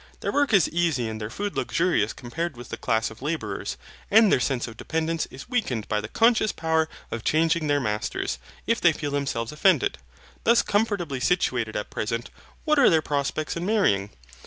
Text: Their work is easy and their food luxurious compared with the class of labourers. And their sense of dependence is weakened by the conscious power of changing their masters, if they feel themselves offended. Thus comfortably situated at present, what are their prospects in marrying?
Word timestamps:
Their 0.21 0.31
work 0.31 0.51
is 0.51 0.67
easy 0.69 1.07
and 1.07 1.21
their 1.21 1.29
food 1.29 1.55
luxurious 1.55 2.11
compared 2.11 2.57
with 2.57 2.69
the 2.69 2.75
class 2.77 3.11
of 3.11 3.21
labourers. 3.21 3.77
And 4.09 4.31
their 4.31 4.39
sense 4.39 4.67
of 4.67 4.75
dependence 4.75 5.27
is 5.27 5.47
weakened 5.47 5.87
by 5.87 6.01
the 6.01 6.07
conscious 6.07 6.51
power 6.51 6.89
of 7.11 7.23
changing 7.23 7.67
their 7.67 7.79
masters, 7.79 8.39
if 8.65 8.81
they 8.81 8.93
feel 8.93 9.11
themselves 9.11 9.51
offended. 9.51 9.99
Thus 10.43 10.63
comfortably 10.63 11.19
situated 11.19 11.75
at 11.75 11.91
present, 11.91 12.31
what 12.65 12.79
are 12.79 12.89
their 12.89 13.03
prospects 13.03 13.55
in 13.55 13.63
marrying? 13.63 14.09